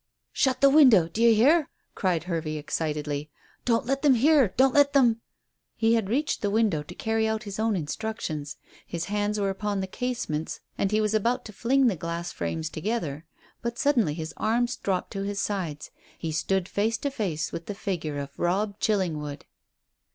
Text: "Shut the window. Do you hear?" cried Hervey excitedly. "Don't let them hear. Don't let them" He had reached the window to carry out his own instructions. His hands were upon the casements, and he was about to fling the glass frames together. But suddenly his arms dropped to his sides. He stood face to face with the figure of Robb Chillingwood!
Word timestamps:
"Shut 0.33 0.61
the 0.61 0.69
window. 0.71 1.07
Do 1.07 1.21
you 1.21 1.35
hear?" 1.35 1.69
cried 1.93 2.23
Hervey 2.23 2.55
excitedly. 2.57 3.29
"Don't 3.65 3.85
let 3.85 4.01
them 4.01 4.15
hear. 4.15 4.47
Don't 4.57 4.73
let 4.73 4.93
them" 4.93 5.21
He 5.75 5.93
had 5.93 6.09
reached 6.09 6.41
the 6.41 6.49
window 6.49 6.81
to 6.81 6.95
carry 6.95 7.27
out 7.27 7.43
his 7.43 7.59
own 7.59 7.75
instructions. 7.75 8.57
His 8.87 9.05
hands 9.05 9.39
were 9.39 9.51
upon 9.51 9.79
the 9.79 9.85
casements, 9.85 10.59
and 10.75 10.91
he 10.91 10.99
was 10.99 11.13
about 11.13 11.45
to 11.45 11.53
fling 11.53 11.85
the 11.85 11.95
glass 11.95 12.31
frames 12.31 12.67
together. 12.71 13.25
But 13.61 13.77
suddenly 13.77 14.15
his 14.15 14.33
arms 14.37 14.75
dropped 14.75 15.11
to 15.13 15.21
his 15.21 15.39
sides. 15.39 15.91
He 16.17 16.31
stood 16.31 16.67
face 16.67 16.97
to 16.97 17.11
face 17.11 17.51
with 17.51 17.67
the 17.67 17.75
figure 17.75 18.17
of 18.17 18.39
Robb 18.39 18.79
Chillingwood! 18.79 19.45